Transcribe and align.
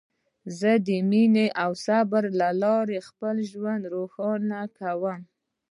زه 0.59 0.71
د 0.87 0.89
مینې 1.09 1.47
او 1.63 1.71
صبر 1.85 2.23
له 2.39 2.49
لارې 2.63 2.99
خپل 3.07 3.35
ژوند 3.51 3.83
روښانه 3.95 4.59
کوم. 4.77 5.19